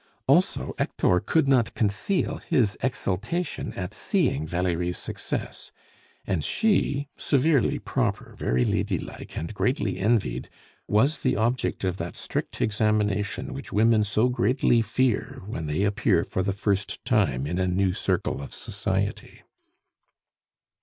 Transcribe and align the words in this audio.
Also, 0.25 0.73
Hector 0.79 1.19
could 1.19 1.47
not 1.47 1.75
conceal 1.75 2.37
his 2.37 2.75
exultation 2.81 3.71
at 3.73 3.93
seeing 3.93 4.47
Valerie's 4.47 4.97
success; 4.97 5.71
and 6.25 6.43
she, 6.43 7.07
severely 7.17 7.77
proper, 7.77 8.33
very 8.35 8.65
lady 8.65 8.97
like, 8.97 9.37
and 9.37 9.53
greatly 9.53 9.99
envied, 9.99 10.49
was 10.87 11.19
the 11.19 11.35
object 11.35 11.83
of 11.83 11.97
that 11.97 12.15
strict 12.15 12.61
examination 12.63 13.53
which 13.53 13.71
women 13.71 14.03
so 14.03 14.27
greatly 14.27 14.81
fear 14.81 15.43
when 15.45 15.67
they 15.67 15.83
appear 15.83 16.23
for 16.23 16.41
the 16.41 16.51
first 16.51 17.05
time 17.05 17.45
in 17.45 17.59
a 17.59 17.67
new 17.67 17.93
circle 17.93 18.41
of 18.41 18.55
society. 18.55 19.43